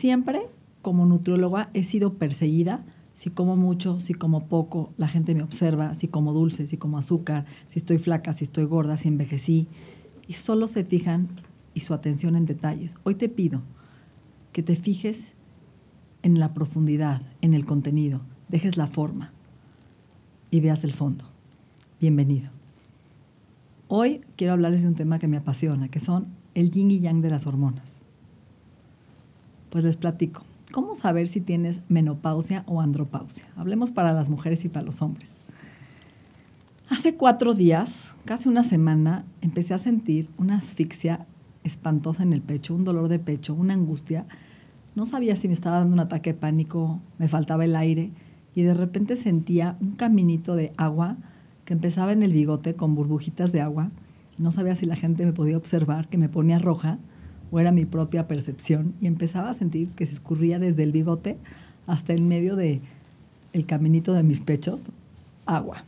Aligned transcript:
Siempre, 0.00 0.48
como 0.80 1.04
nutrióloga, 1.04 1.68
he 1.74 1.84
sido 1.84 2.14
perseguida. 2.14 2.82
Si 3.12 3.28
como 3.28 3.54
mucho, 3.54 4.00
si 4.00 4.14
como 4.14 4.46
poco, 4.46 4.94
la 4.96 5.08
gente 5.08 5.34
me 5.34 5.42
observa, 5.42 5.94
si 5.94 6.08
como 6.08 6.32
dulce, 6.32 6.66
si 6.66 6.78
como 6.78 6.96
azúcar, 6.96 7.44
si 7.68 7.80
estoy 7.80 7.98
flaca, 7.98 8.32
si 8.32 8.44
estoy 8.44 8.64
gorda, 8.64 8.96
si 8.96 9.08
envejecí. 9.08 9.68
Y 10.26 10.32
solo 10.32 10.68
se 10.68 10.86
fijan 10.86 11.28
y 11.74 11.80
su 11.80 11.92
atención 11.92 12.34
en 12.34 12.46
detalles. 12.46 12.96
Hoy 13.02 13.16
te 13.16 13.28
pido 13.28 13.60
que 14.54 14.62
te 14.62 14.74
fijes 14.74 15.34
en 16.22 16.40
la 16.40 16.54
profundidad, 16.54 17.20
en 17.42 17.52
el 17.52 17.66
contenido, 17.66 18.22
dejes 18.48 18.78
la 18.78 18.86
forma 18.86 19.32
y 20.50 20.60
veas 20.60 20.82
el 20.82 20.94
fondo. 20.94 21.26
Bienvenido. 22.00 22.48
Hoy 23.88 24.22
quiero 24.36 24.54
hablarles 24.54 24.80
de 24.80 24.88
un 24.88 24.94
tema 24.94 25.18
que 25.18 25.28
me 25.28 25.36
apasiona, 25.36 25.90
que 25.90 26.00
son 26.00 26.28
el 26.54 26.70
yin 26.70 26.90
y 26.90 27.00
yang 27.00 27.20
de 27.20 27.28
las 27.28 27.46
hormonas. 27.46 27.99
Pues 29.70 29.84
les 29.84 29.96
platico. 29.96 30.42
¿Cómo 30.72 30.94
saber 30.94 31.26
si 31.26 31.40
tienes 31.40 31.80
menopausia 31.88 32.64
o 32.66 32.80
andropausia? 32.80 33.44
Hablemos 33.56 33.90
para 33.90 34.12
las 34.12 34.28
mujeres 34.28 34.64
y 34.64 34.68
para 34.68 34.84
los 34.84 35.02
hombres. 35.02 35.38
Hace 36.88 37.14
cuatro 37.14 37.54
días, 37.54 38.14
casi 38.24 38.48
una 38.48 38.64
semana, 38.64 39.24
empecé 39.40 39.74
a 39.74 39.78
sentir 39.78 40.28
una 40.38 40.56
asfixia 40.56 41.24
espantosa 41.64 42.22
en 42.22 42.32
el 42.32 42.42
pecho, 42.42 42.74
un 42.74 42.84
dolor 42.84 43.08
de 43.08 43.18
pecho, 43.18 43.54
una 43.54 43.74
angustia. 43.74 44.26
No 44.94 45.06
sabía 45.06 45.36
si 45.36 45.46
me 45.48 45.54
estaba 45.54 45.78
dando 45.78 45.94
un 45.94 46.00
ataque 46.00 46.32
de 46.32 46.38
pánico, 46.38 47.00
me 47.18 47.28
faltaba 47.28 47.64
el 47.64 47.76
aire 47.76 48.10
y 48.54 48.62
de 48.62 48.74
repente 48.74 49.16
sentía 49.16 49.76
un 49.80 49.92
caminito 49.92 50.56
de 50.56 50.72
agua 50.76 51.16
que 51.64 51.74
empezaba 51.74 52.12
en 52.12 52.24
el 52.24 52.32
bigote 52.32 52.74
con 52.74 52.96
burbujitas 52.96 53.52
de 53.52 53.60
agua. 53.60 53.90
No 54.38 54.50
sabía 54.50 54.74
si 54.74 54.86
la 54.86 54.96
gente 54.96 55.24
me 55.24 55.32
podía 55.32 55.56
observar, 55.56 56.08
que 56.08 56.18
me 56.18 56.28
ponía 56.28 56.58
roja 56.58 56.98
o 57.50 57.60
era 57.60 57.72
mi 57.72 57.84
propia 57.84 58.28
percepción 58.28 58.94
y 59.00 59.06
empezaba 59.06 59.50
a 59.50 59.54
sentir 59.54 59.88
que 59.90 60.06
se 60.06 60.12
escurría 60.12 60.58
desde 60.58 60.82
el 60.82 60.92
bigote 60.92 61.36
hasta 61.86 62.12
el 62.12 62.22
medio 62.22 62.56
de 62.56 62.80
el 63.52 63.66
caminito 63.66 64.12
de 64.12 64.22
mis 64.22 64.40
pechos 64.40 64.92
agua. 65.46 65.84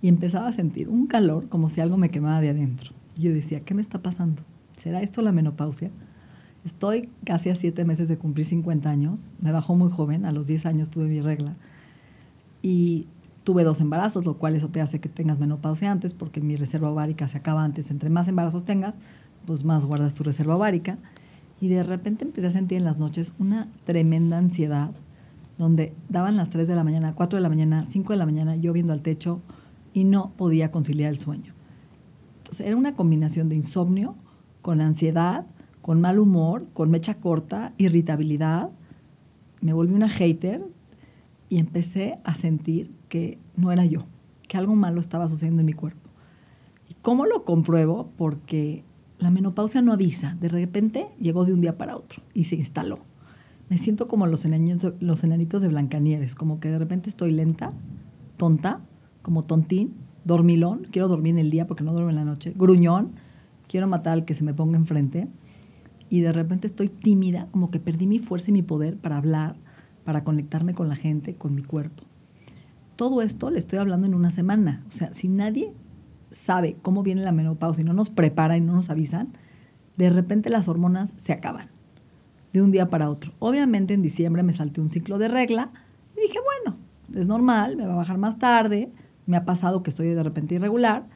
Y 0.00 0.08
empezaba 0.08 0.48
a 0.48 0.52
sentir 0.52 0.88
un 0.88 1.06
calor 1.06 1.48
como 1.48 1.68
si 1.68 1.80
algo 1.80 1.96
me 1.96 2.10
quemaba 2.10 2.40
de 2.40 2.50
adentro. 2.50 2.90
Y 3.16 3.22
yo 3.22 3.32
decía, 3.32 3.60
¿qué 3.60 3.74
me 3.74 3.82
está 3.82 4.02
pasando? 4.02 4.42
¿Será 4.76 5.00
esto 5.00 5.22
la 5.22 5.30
menopausia? 5.30 5.90
Estoy 6.64 7.08
casi 7.24 7.50
a 7.50 7.54
siete 7.54 7.84
meses 7.84 8.08
de 8.08 8.18
cumplir 8.18 8.46
50 8.46 8.88
años. 8.88 9.30
Me 9.40 9.52
bajó 9.52 9.74
muy 9.76 9.90
joven, 9.90 10.24
a 10.24 10.32
los 10.32 10.46
10 10.46 10.66
años 10.66 10.90
tuve 10.90 11.04
mi 11.04 11.20
regla. 11.20 11.54
Y 12.62 13.06
tuve 13.44 13.64
dos 13.64 13.80
embarazos, 13.80 14.24
lo 14.24 14.38
cual 14.38 14.54
eso 14.54 14.68
te 14.68 14.80
hace 14.80 15.00
que 15.00 15.08
tengas 15.08 15.38
menopausia 15.38 15.90
antes, 15.90 16.14
porque 16.14 16.40
mi 16.40 16.56
reserva 16.56 16.90
ovárica 16.90 17.28
se 17.28 17.38
acaba 17.38 17.64
antes. 17.64 17.90
Entre 17.90 18.10
más 18.10 18.28
embarazos 18.28 18.64
tengas, 18.64 18.98
pues 19.46 19.64
más 19.64 19.84
guardas 19.84 20.14
tu 20.14 20.24
reserva 20.24 20.56
ovárica. 20.56 20.98
Y 21.60 21.68
de 21.68 21.82
repente 21.82 22.24
empecé 22.24 22.48
a 22.48 22.50
sentir 22.50 22.78
en 22.78 22.84
las 22.84 22.98
noches 22.98 23.32
una 23.38 23.68
tremenda 23.84 24.38
ansiedad, 24.38 24.90
donde 25.58 25.94
daban 26.08 26.36
las 26.36 26.50
3 26.50 26.66
de 26.66 26.74
la 26.74 26.84
mañana, 26.84 27.14
4 27.14 27.36
de 27.36 27.42
la 27.42 27.48
mañana, 27.48 27.86
5 27.86 28.12
de 28.12 28.16
la 28.16 28.26
mañana, 28.26 28.56
yo 28.56 28.72
viendo 28.72 28.92
al 28.92 29.02
techo 29.02 29.40
y 29.94 30.04
no 30.04 30.32
podía 30.36 30.70
conciliar 30.70 31.10
el 31.10 31.18
sueño. 31.18 31.54
Entonces 32.38 32.66
era 32.66 32.76
una 32.76 32.96
combinación 32.96 33.48
de 33.48 33.56
insomnio 33.56 34.16
con 34.60 34.80
ansiedad, 34.80 35.46
con 35.82 36.00
mal 36.00 36.18
humor, 36.18 36.66
con 36.72 36.90
mecha 36.90 37.14
corta, 37.14 37.72
irritabilidad. 37.76 38.70
Me 39.60 39.72
volví 39.72 39.94
una 39.94 40.08
hater 40.08 40.64
y 41.48 41.58
empecé 41.58 42.18
a 42.24 42.34
sentir 42.34 42.90
que 43.08 43.38
no 43.56 43.72
era 43.72 43.84
yo, 43.84 44.04
que 44.48 44.56
algo 44.56 44.74
malo 44.74 45.00
estaba 45.00 45.28
sucediendo 45.28 45.60
en 45.60 45.66
mi 45.66 45.74
cuerpo. 45.74 46.08
¿Y 46.88 46.94
cómo 46.94 47.26
lo 47.26 47.44
compruebo? 47.44 48.10
Porque 48.16 48.84
la 49.22 49.30
menopausia 49.30 49.82
no 49.82 49.92
avisa. 49.92 50.36
De 50.40 50.48
repente 50.48 51.06
llegó 51.20 51.44
de 51.44 51.52
un 51.52 51.60
día 51.60 51.78
para 51.78 51.96
otro 51.96 52.22
y 52.34 52.44
se 52.44 52.56
instaló. 52.56 52.98
Me 53.68 53.78
siento 53.78 54.08
como 54.08 54.26
los, 54.26 54.44
enanitos, 54.44 55.62
de 55.62 55.68
Blancanieves, 55.68 56.34
como 56.34 56.60
que 56.60 56.68
de 56.68 56.78
repente 56.78 57.08
estoy 57.08 57.30
lenta, 57.30 57.72
tonta, 58.36 58.80
como 59.22 59.44
tontín, 59.44 59.94
dormilón, 60.24 60.82
quiero 60.90 61.08
dormir 61.08 61.34
en 61.34 61.38
el 61.38 61.50
día 61.50 61.66
porque 61.66 61.84
no 61.84 61.92
duermo 61.92 62.10
en 62.10 62.16
la 62.16 62.24
noche, 62.24 62.52
gruñón, 62.54 63.12
quiero 63.68 63.86
matar 63.86 64.14
al 64.14 64.24
que 64.24 64.34
se 64.34 64.44
me 64.44 64.52
ponga 64.52 64.76
enfrente 64.76 65.28
y 66.10 66.20
de 66.20 66.32
repente 66.32 66.66
estoy 66.66 66.88
tímida, 66.88 67.46
como 67.52 67.70
que 67.70 67.78
perdí 67.78 68.06
mi 68.06 68.18
fuerza 68.18 68.50
y 68.50 68.52
mi 68.52 68.62
poder 68.62 68.98
para 68.98 69.16
hablar, 69.16 69.56
para 70.04 70.24
conectarme 70.24 70.74
con 70.74 70.88
la 70.88 70.96
gente, 70.96 71.36
con 71.36 71.54
mi 71.54 71.62
cuerpo. 71.62 72.02
Todo 72.96 73.22
esto 73.22 73.50
le 73.50 73.58
estoy 73.58 73.78
hablando 73.78 74.06
en 74.06 74.14
una 74.14 74.30
semana. 74.30 74.84
O 74.88 74.92
sea, 74.92 75.14
si 75.14 75.28
nadie 75.28 75.72
sabe 76.32 76.76
cómo 76.82 77.02
viene 77.02 77.22
la 77.22 77.32
menopausia 77.32 77.82
y 77.82 77.84
no 77.84 77.92
nos 77.92 78.10
prepara 78.10 78.56
y 78.56 78.60
no 78.60 78.72
nos 78.74 78.90
avisan, 78.90 79.32
de 79.96 80.10
repente 80.10 80.50
las 80.50 80.68
hormonas 80.68 81.12
se 81.16 81.32
acaban 81.32 81.68
de 82.52 82.62
un 82.62 82.72
día 82.72 82.88
para 82.88 83.10
otro. 83.10 83.32
Obviamente 83.38 83.94
en 83.94 84.02
diciembre 84.02 84.42
me 84.42 84.52
salté 84.52 84.80
un 84.80 84.90
ciclo 84.90 85.18
de 85.18 85.28
regla 85.28 85.70
y 86.16 86.20
dije, 86.20 86.38
bueno, 86.44 86.78
es 87.14 87.26
normal, 87.26 87.76
me 87.76 87.86
va 87.86 87.94
a 87.94 87.96
bajar 87.96 88.18
más 88.18 88.38
tarde, 88.38 88.90
me 89.26 89.36
ha 89.36 89.44
pasado 89.44 89.82
que 89.82 89.90
estoy 89.90 90.08
de 90.08 90.22
repente 90.22 90.54
irregular, 90.56 91.06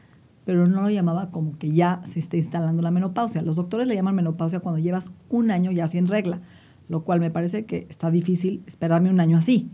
pero 0.44 0.66
no 0.66 0.80
lo 0.80 0.90
llamaba 0.90 1.30
como 1.30 1.58
que 1.58 1.72
ya 1.72 2.00
se 2.04 2.20
está 2.20 2.36
instalando 2.36 2.82
la 2.82 2.90
menopausia. 2.90 3.42
Los 3.42 3.56
doctores 3.56 3.86
le 3.86 3.94
llaman 3.94 4.14
menopausia 4.14 4.60
cuando 4.60 4.78
llevas 4.78 5.10
un 5.28 5.50
año 5.50 5.72
ya 5.72 5.88
sin 5.88 6.06
regla, 6.06 6.40
lo 6.88 7.02
cual 7.02 7.20
me 7.20 7.30
parece 7.30 7.64
que 7.64 7.86
está 7.90 8.10
difícil 8.10 8.62
esperarme 8.66 9.10
un 9.10 9.20
año 9.20 9.36
así. 9.36 9.70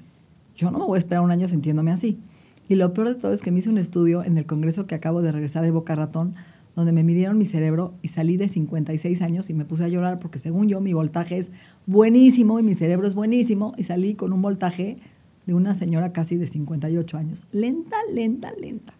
Yo 0.56 0.70
no 0.70 0.78
me 0.78 0.86
voy 0.86 0.96
a 0.96 0.98
esperar 0.98 1.22
un 1.22 1.30
año 1.30 1.46
sintiéndome 1.46 1.92
así. 1.92 2.18
Y 2.68 2.76
lo 2.76 2.92
peor 2.92 3.08
de 3.08 3.14
todo 3.16 3.32
es 3.32 3.42
que 3.42 3.50
me 3.50 3.58
hice 3.58 3.70
un 3.70 3.78
estudio 3.78 4.22
en 4.24 4.38
el 4.38 4.46
congreso 4.46 4.86
que 4.86 4.94
acabo 4.94 5.22
de 5.22 5.32
regresar 5.32 5.64
de 5.64 5.70
Boca 5.70 5.94
Ratón, 5.94 6.34
donde 6.74 6.92
me 6.92 7.02
midieron 7.02 7.36
mi 7.36 7.44
cerebro 7.44 7.94
y 8.02 8.08
salí 8.08 8.36
de 8.36 8.48
56 8.48 9.20
años 9.20 9.50
y 9.50 9.54
me 9.54 9.64
puse 9.64 9.84
a 9.84 9.88
llorar 9.88 10.18
porque 10.18 10.38
según 10.38 10.68
yo 10.68 10.80
mi 10.80 10.94
voltaje 10.94 11.36
es 11.36 11.50
buenísimo 11.86 12.58
y 12.58 12.62
mi 12.62 12.74
cerebro 12.74 13.06
es 13.06 13.14
buenísimo 13.14 13.74
y 13.76 13.84
salí 13.84 14.14
con 14.14 14.32
un 14.32 14.40
voltaje 14.40 14.98
de 15.44 15.54
una 15.54 15.74
señora 15.74 16.12
casi 16.12 16.36
de 16.36 16.46
58 16.46 17.18
años. 17.18 17.44
Lenta, 17.52 17.96
lenta, 18.10 18.52
lenta. 18.58 18.94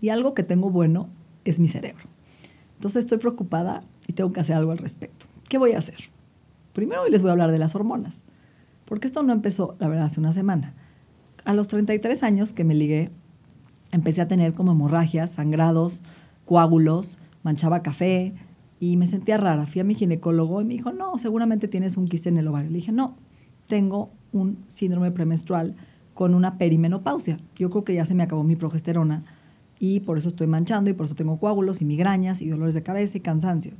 Y 0.00 0.10
algo 0.10 0.34
que 0.34 0.42
tengo 0.42 0.70
bueno 0.70 1.08
es 1.44 1.58
mi 1.58 1.68
cerebro. 1.68 2.04
Entonces 2.76 3.04
estoy 3.04 3.18
preocupada 3.18 3.82
y 4.06 4.12
tengo 4.12 4.32
que 4.32 4.40
hacer 4.40 4.56
algo 4.56 4.70
al 4.70 4.78
respecto. 4.78 5.26
¿Qué 5.48 5.58
voy 5.58 5.72
a 5.72 5.78
hacer? 5.78 5.96
Primero 6.72 7.02
hoy 7.02 7.10
les 7.10 7.22
voy 7.22 7.30
a 7.30 7.32
hablar 7.32 7.50
de 7.50 7.58
las 7.58 7.74
hormonas, 7.74 8.22
porque 8.84 9.06
esto 9.06 9.22
no 9.22 9.32
empezó, 9.32 9.76
la 9.78 9.88
verdad, 9.88 10.06
hace 10.06 10.20
una 10.20 10.32
semana 10.32 10.74
a 11.44 11.54
los 11.54 11.68
33 11.68 12.22
años 12.22 12.52
que 12.52 12.64
me 12.64 12.74
ligué, 12.74 13.10
empecé 13.90 14.20
a 14.20 14.28
tener 14.28 14.54
como 14.54 14.72
hemorragias, 14.72 15.32
sangrados, 15.32 16.02
coágulos, 16.44 17.18
manchaba 17.42 17.82
café 17.82 18.32
y 18.80 18.96
me 18.96 19.06
sentía 19.06 19.36
rara. 19.36 19.66
Fui 19.66 19.80
a 19.80 19.84
mi 19.84 19.94
ginecólogo 19.94 20.60
y 20.60 20.64
me 20.64 20.74
dijo, 20.74 20.92
no, 20.92 21.18
seguramente 21.18 21.68
tienes 21.68 21.96
un 21.96 22.08
quiste 22.08 22.28
en 22.28 22.38
el 22.38 22.48
ovario. 22.48 22.70
Le 22.70 22.76
dije, 22.76 22.92
no, 22.92 23.16
tengo 23.68 24.10
un 24.32 24.58
síndrome 24.66 25.10
premenstrual 25.10 25.74
con 26.14 26.34
una 26.34 26.58
perimenopausia. 26.58 27.38
Yo 27.56 27.70
creo 27.70 27.84
que 27.84 27.94
ya 27.94 28.04
se 28.04 28.14
me 28.14 28.22
acabó 28.22 28.44
mi 28.44 28.56
progesterona 28.56 29.24
y 29.78 30.00
por 30.00 30.18
eso 30.18 30.28
estoy 30.28 30.46
manchando 30.46 30.90
y 30.90 30.92
por 30.92 31.06
eso 31.06 31.14
tengo 31.14 31.38
coágulos 31.38 31.80
y 31.80 31.84
migrañas 31.84 32.40
y 32.42 32.48
dolores 32.48 32.74
de 32.74 32.82
cabeza 32.82 33.18
y 33.18 33.20
cansancio. 33.20 33.72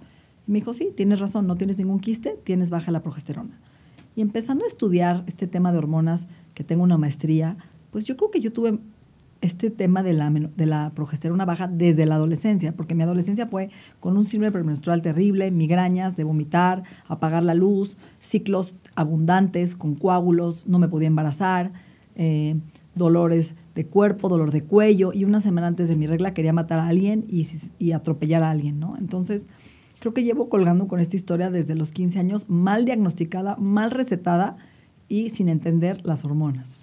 Y 0.46 0.52
me 0.52 0.58
dijo, 0.58 0.74
sí, 0.74 0.90
tienes 0.96 1.20
razón, 1.20 1.46
no 1.46 1.56
tienes 1.56 1.78
ningún 1.78 2.00
quiste, 2.00 2.38
tienes 2.42 2.70
baja 2.70 2.90
la 2.90 3.02
progesterona. 3.02 3.58
Y 4.14 4.20
empezando 4.20 4.64
a 4.64 4.68
estudiar 4.68 5.24
este 5.26 5.46
tema 5.46 5.72
de 5.72 5.78
hormonas, 5.78 6.28
que 6.54 6.64
tengo 6.64 6.82
una 6.82 6.98
maestría, 6.98 7.56
pues 7.90 8.04
yo 8.04 8.16
creo 8.16 8.30
que 8.30 8.40
yo 8.40 8.52
tuve 8.52 8.78
este 9.42 9.70
tema 9.70 10.02
de 10.02 10.12
la, 10.12 10.30
de 10.30 10.66
la 10.66 10.92
progesterona 10.94 11.44
baja 11.44 11.66
desde 11.66 12.06
la 12.06 12.14
adolescencia, 12.14 12.72
porque 12.76 12.94
mi 12.94 13.02
adolescencia 13.02 13.46
fue 13.46 13.70
con 14.00 14.16
un 14.16 14.24
síndrome 14.24 14.52
premenstrual 14.52 15.02
terrible, 15.02 15.50
migrañas, 15.50 16.16
de 16.16 16.24
vomitar, 16.24 16.84
apagar 17.08 17.42
la 17.42 17.54
luz, 17.54 17.98
ciclos 18.20 18.76
abundantes 18.94 19.74
con 19.74 19.96
coágulos, 19.96 20.66
no 20.68 20.78
me 20.78 20.88
podía 20.88 21.08
embarazar, 21.08 21.72
eh, 22.14 22.56
dolores 22.94 23.54
de 23.74 23.86
cuerpo, 23.86 24.28
dolor 24.28 24.52
de 24.52 24.62
cuello, 24.62 25.12
y 25.12 25.24
una 25.24 25.40
semana 25.40 25.66
antes 25.66 25.88
de 25.88 25.96
mi 25.96 26.06
regla 26.06 26.34
quería 26.34 26.52
matar 26.52 26.78
a 26.78 26.86
alguien 26.86 27.24
y, 27.28 27.48
y 27.78 27.92
atropellar 27.92 28.44
a 28.44 28.50
alguien, 28.50 28.78
¿no? 28.78 28.96
Entonces, 28.96 29.48
Creo 30.02 30.14
que 30.14 30.24
llevo 30.24 30.48
colgando 30.48 30.88
con 30.88 30.98
esta 30.98 31.14
historia 31.14 31.48
desde 31.52 31.76
los 31.76 31.92
15 31.92 32.18
años, 32.18 32.48
mal 32.48 32.84
diagnosticada, 32.84 33.54
mal 33.54 33.92
recetada 33.92 34.56
y 35.08 35.28
sin 35.28 35.48
entender 35.48 36.04
las 36.04 36.24
hormonas. 36.24 36.80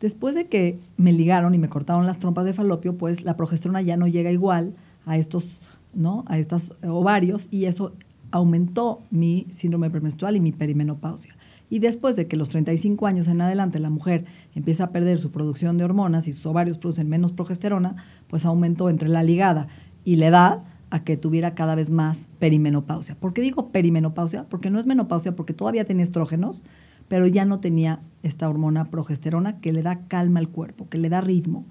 Después 0.00 0.34
de 0.34 0.46
que 0.46 0.78
me 0.98 1.14
ligaron 1.14 1.54
y 1.54 1.58
me 1.58 1.70
cortaron 1.70 2.04
las 2.04 2.18
trompas 2.18 2.44
de 2.44 2.52
falopio, 2.52 2.98
pues 2.98 3.22
la 3.22 3.38
progesterona 3.38 3.80
ya 3.80 3.96
no 3.96 4.06
llega 4.06 4.30
igual 4.32 4.74
a 5.06 5.16
estos, 5.16 5.62
¿no? 5.94 6.26
A 6.26 6.36
estos 6.36 6.74
ovarios 6.86 7.48
y 7.50 7.64
eso 7.64 7.94
aumentó 8.32 9.00
mi 9.10 9.46
síndrome 9.48 9.88
premenstrual 9.88 10.36
y 10.36 10.40
mi 10.40 10.52
perimenopausia. 10.52 11.34
Y 11.70 11.78
después 11.78 12.16
de 12.16 12.28
que 12.28 12.36
los 12.36 12.50
35 12.50 13.06
años 13.06 13.28
en 13.28 13.40
adelante 13.40 13.78
la 13.78 13.88
mujer 13.88 14.26
empieza 14.54 14.84
a 14.84 14.90
perder 14.90 15.20
su 15.20 15.30
producción 15.30 15.78
de 15.78 15.84
hormonas 15.84 16.28
y 16.28 16.34
sus 16.34 16.44
ovarios 16.44 16.76
producen 16.76 17.08
menos 17.08 17.32
progesterona, 17.32 17.96
pues 18.28 18.44
aumentó 18.44 18.90
entre 18.90 19.08
la 19.08 19.22
ligada 19.22 19.68
y 20.04 20.16
la 20.16 20.26
edad 20.26 20.75
a 20.90 21.04
que 21.04 21.16
tuviera 21.16 21.54
cada 21.54 21.74
vez 21.74 21.90
más 21.90 22.28
perimenopausia. 22.38 23.16
¿Por 23.16 23.32
qué 23.32 23.42
digo 23.42 23.70
perimenopausia? 23.70 24.44
Porque 24.48 24.70
no 24.70 24.78
es 24.78 24.86
menopausia, 24.86 25.34
porque 25.34 25.52
todavía 25.52 25.84
tenía 25.84 26.04
estrógenos, 26.04 26.62
pero 27.08 27.26
ya 27.26 27.44
no 27.44 27.60
tenía 27.60 28.00
esta 28.22 28.48
hormona 28.48 28.86
progesterona 28.86 29.60
que 29.60 29.72
le 29.72 29.82
da 29.82 30.06
calma 30.06 30.40
al 30.40 30.48
cuerpo, 30.48 30.88
que 30.88 30.98
le 30.98 31.08
da 31.08 31.20
ritmo, 31.20 31.66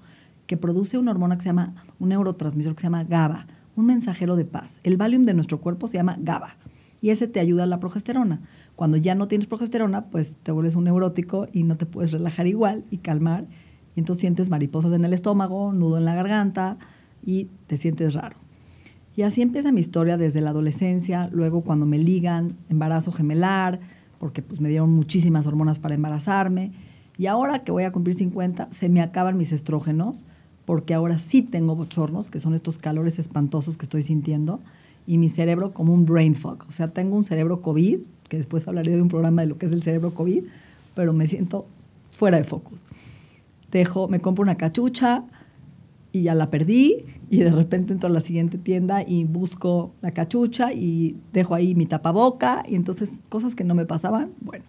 que 0.46 0.56
produce 0.56 0.98
una 0.98 1.10
hormona 1.10 1.36
que 1.36 1.42
se 1.42 1.48
llama, 1.48 1.74
un 1.98 2.10
neurotransmisor 2.10 2.74
que 2.74 2.80
se 2.80 2.86
llama 2.86 3.04
GABA, 3.04 3.46
un 3.74 3.86
mensajero 3.86 4.36
de 4.36 4.44
paz. 4.44 4.80
El 4.82 4.96
Valium 4.96 5.24
de 5.24 5.34
nuestro 5.34 5.60
cuerpo 5.60 5.88
se 5.88 5.98
llama 5.98 6.16
GABA 6.20 6.56
y 7.00 7.10
ese 7.10 7.28
te 7.28 7.40
ayuda 7.40 7.64
a 7.64 7.66
la 7.66 7.80
progesterona. 7.80 8.40
Cuando 8.74 8.96
ya 8.96 9.14
no 9.14 9.28
tienes 9.28 9.46
progesterona, 9.46 10.06
pues 10.06 10.36
te 10.42 10.52
vuelves 10.52 10.76
un 10.76 10.84
neurótico 10.84 11.48
y 11.52 11.62
no 11.62 11.76
te 11.76 11.86
puedes 11.86 12.12
relajar 12.12 12.46
igual 12.46 12.84
y 12.90 12.98
calmar. 12.98 13.46
Y 13.94 14.00
entonces 14.00 14.20
sientes 14.20 14.50
mariposas 14.50 14.92
en 14.92 15.04
el 15.04 15.12
estómago, 15.12 15.72
nudo 15.72 15.98
en 15.98 16.04
la 16.04 16.14
garganta 16.14 16.78
y 17.24 17.48
te 17.66 17.76
sientes 17.76 18.14
raro. 18.14 18.45
Y 19.16 19.22
así 19.22 19.40
empieza 19.40 19.72
mi 19.72 19.80
historia 19.80 20.18
desde 20.18 20.42
la 20.42 20.50
adolescencia, 20.50 21.30
luego 21.32 21.62
cuando 21.62 21.86
me 21.86 21.98
ligan, 21.98 22.54
embarazo 22.68 23.12
gemelar, 23.12 23.80
porque 24.18 24.42
pues 24.42 24.60
me 24.60 24.68
dieron 24.68 24.92
muchísimas 24.92 25.46
hormonas 25.46 25.78
para 25.78 25.94
embarazarme. 25.94 26.72
Y 27.16 27.26
ahora 27.26 27.64
que 27.64 27.72
voy 27.72 27.84
a 27.84 27.92
cumplir 27.92 28.14
50, 28.14 28.68
se 28.72 28.90
me 28.90 29.00
acaban 29.00 29.38
mis 29.38 29.52
estrógenos, 29.52 30.26
porque 30.66 30.92
ahora 30.92 31.18
sí 31.18 31.40
tengo 31.40 31.74
bochornos, 31.74 32.28
que 32.28 32.40
son 32.40 32.52
estos 32.52 32.76
calores 32.76 33.18
espantosos 33.18 33.78
que 33.78 33.86
estoy 33.86 34.02
sintiendo, 34.02 34.60
y 35.06 35.16
mi 35.16 35.30
cerebro 35.30 35.72
como 35.72 35.94
un 35.94 36.04
brain 36.04 36.34
fog. 36.34 36.66
O 36.68 36.72
sea, 36.72 36.88
tengo 36.88 37.16
un 37.16 37.24
cerebro 37.24 37.62
COVID, 37.62 38.00
que 38.28 38.36
después 38.36 38.68
hablaré 38.68 38.96
de 38.96 39.00
un 39.00 39.08
programa 39.08 39.40
de 39.42 39.48
lo 39.48 39.56
que 39.56 39.64
es 39.64 39.72
el 39.72 39.82
cerebro 39.82 40.12
COVID, 40.12 40.44
pero 40.94 41.14
me 41.14 41.26
siento 41.26 41.66
fuera 42.10 42.36
de 42.36 42.44
focus. 42.44 42.84
Dejo, 43.70 44.08
me 44.08 44.20
compro 44.20 44.42
una 44.42 44.56
cachucha, 44.56 45.24
y 46.16 46.22
ya 46.22 46.34
la 46.34 46.50
perdí 46.50 47.04
y 47.30 47.38
de 47.38 47.50
repente 47.50 47.92
entro 47.92 48.08
a 48.08 48.12
la 48.12 48.20
siguiente 48.20 48.58
tienda 48.58 49.02
y 49.02 49.24
busco 49.24 49.92
la 50.00 50.10
cachucha 50.10 50.72
y 50.72 51.16
dejo 51.32 51.54
ahí 51.54 51.74
mi 51.74 51.86
tapaboca 51.86 52.64
y 52.66 52.74
entonces 52.74 53.20
cosas 53.28 53.54
que 53.54 53.64
no 53.64 53.74
me 53.74 53.86
pasaban, 53.86 54.32
bueno, 54.40 54.64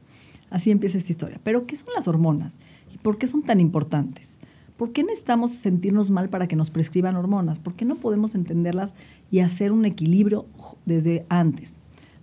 así 0.50 0.72
empieza 0.72 0.98
esta 0.98 1.12
historia. 1.12 1.40
Pero 1.44 1.66
¿qué 1.66 1.76
son 1.76 1.90
las 1.96 2.08
hormonas? 2.08 2.60
¿Y 2.94 2.98
por 2.98 3.18
qué 3.18 3.28
son 3.28 3.44
tan 3.44 3.60
importantes? 3.60 4.38
¿Por 4.76 4.92
qué 4.92 5.04
necesitamos 5.04 5.52
sentirnos 5.52 6.12
mal 6.12 6.30
para 6.30 6.48
que 6.48 6.56
nos 6.56 6.70
prescriban 6.70 7.16
hormonas? 7.16 7.58
¿Por 7.58 7.74
qué 7.74 7.86
no 7.86 7.96
podemos 7.96 8.36
entenderlas 8.36 8.94
y 9.32 9.40
hacer 9.40 9.72
un 9.72 9.86
equilibrio 9.86 10.46
desde 10.86 11.26
antes? 11.30 11.78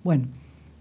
Bueno, 0.04 0.28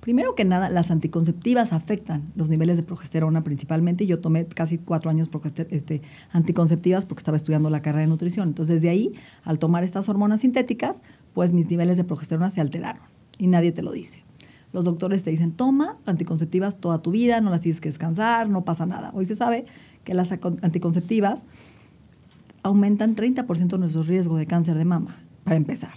Primero 0.03 0.35
que 0.35 0.43
nada, 0.43 0.69
las 0.69 0.91
anticonceptivas 0.91 1.71
afectan 1.71 2.33
los 2.35 2.49
niveles 2.49 2.75
de 2.75 2.83
progesterona 2.83 3.41
principalmente. 3.45 4.05
Yo 4.05 4.19
tomé 4.19 4.45
casi 4.45 4.77
cuatro 4.77 5.09
años 5.09 5.29
este, 5.69 6.01
anticonceptivas 6.33 7.05
porque 7.05 7.21
estaba 7.21 7.37
estudiando 7.37 7.69
la 7.69 7.81
carrera 7.81 8.01
de 8.01 8.07
nutrición. 8.07 8.49
Entonces, 8.49 8.81
de 8.81 8.89
ahí, 8.89 9.13
al 9.45 9.59
tomar 9.59 9.85
estas 9.85 10.09
hormonas 10.09 10.41
sintéticas, 10.41 11.03
pues 11.33 11.53
mis 11.53 11.71
niveles 11.71 11.95
de 11.95 12.03
progesterona 12.03 12.49
se 12.49 12.59
alteraron 12.59 13.01
y 13.37 13.47
nadie 13.47 13.71
te 13.71 13.81
lo 13.81 13.93
dice. 13.93 14.25
Los 14.73 14.83
doctores 14.83 15.23
te 15.23 15.29
dicen, 15.29 15.53
toma 15.53 15.95
anticonceptivas 16.05 16.81
toda 16.81 17.01
tu 17.01 17.11
vida, 17.11 17.39
no 17.39 17.49
las 17.49 17.61
tienes 17.61 17.79
que 17.79 17.87
descansar, 17.87 18.49
no 18.49 18.65
pasa 18.65 18.85
nada. 18.85 19.09
Hoy 19.13 19.25
se 19.25 19.35
sabe 19.35 19.63
que 20.03 20.13
las 20.13 20.33
anticonceptivas 20.33 21.45
aumentan 22.61 23.15
30% 23.15 23.79
nuestro 23.79 24.03
riesgo 24.03 24.35
de 24.35 24.47
cáncer 24.47 24.77
de 24.77 24.83
mama, 24.83 25.15
para 25.45 25.55
empezar. 25.55 25.93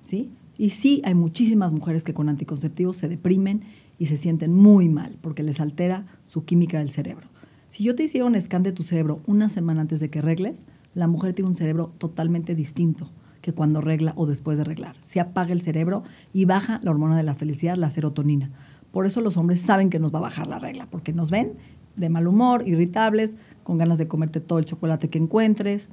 ¿sí? 0.00 0.32
Y 0.56 0.70
sí, 0.70 1.02
hay 1.04 1.14
muchísimas 1.14 1.72
mujeres 1.72 2.04
que 2.04 2.14
con 2.14 2.28
anticonceptivos 2.28 2.96
se 2.96 3.08
deprimen 3.08 3.62
y 3.98 4.06
se 4.06 4.16
sienten 4.16 4.54
muy 4.54 4.88
mal 4.88 5.18
porque 5.20 5.42
les 5.42 5.60
altera 5.60 6.06
su 6.26 6.44
química 6.44 6.78
del 6.78 6.90
cerebro. 6.90 7.28
Si 7.70 7.82
yo 7.82 7.94
te 7.94 8.04
hiciera 8.04 8.26
un 8.26 8.40
scan 8.40 8.62
de 8.62 8.72
tu 8.72 8.84
cerebro 8.84 9.20
una 9.26 9.48
semana 9.48 9.80
antes 9.80 9.98
de 9.98 10.10
que 10.10 10.22
regles, 10.22 10.66
la 10.94 11.08
mujer 11.08 11.32
tiene 11.32 11.48
un 11.48 11.56
cerebro 11.56 11.92
totalmente 11.98 12.54
distinto 12.54 13.10
que 13.40 13.52
cuando 13.52 13.80
regla 13.80 14.12
o 14.16 14.26
después 14.26 14.56
de 14.58 14.64
reglar. 14.64 14.96
Se 15.00 15.20
apaga 15.20 15.52
el 15.52 15.60
cerebro 15.60 16.04
y 16.32 16.44
baja 16.44 16.80
la 16.82 16.92
hormona 16.92 17.16
de 17.16 17.24
la 17.24 17.34
felicidad, 17.34 17.76
la 17.76 17.90
serotonina. 17.90 18.52
Por 18.92 19.06
eso 19.06 19.20
los 19.20 19.36
hombres 19.36 19.60
saben 19.60 19.90
que 19.90 19.98
nos 19.98 20.14
va 20.14 20.20
a 20.20 20.22
bajar 20.22 20.46
la 20.46 20.60
regla, 20.60 20.86
porque 20.88 21.12
nos 21.12 21.30
ven 21.30 21.54
de 21.96 22.08
mal 22.08 22.28
humor, 22.28 22.62
irritables, 22.66 23.36
con 23.64 23.76
ganas 23.76 23.98
de 23.98 24.08
comerte 24.08 24.40
todo 24.40 24.60
el 24.60 24.64
chocolate 24.64 25.10
que 25.10 25.18
encuentres, 25.18 25.88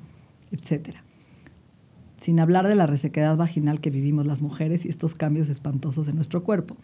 etcétera 0.51 1.03
sin 2.21 2.39
hablar 2.39 2.67
de 2.67 2.75
la 2.75 2.85
resequedad 2.85 3.35
vaginal 3.35 3.81
que 3.81 3.89
vivimos 3.89 4.27
las 4.27 4.41
mujeres 4.41 4.85
y 4.85 4.89
estos 4.89 5.15
cambios 5.15 5.49
espantosos 5.49 6.07
en 6.07 6.15
nuestro 6.15 6.43
cuerpo. 6.43 6.75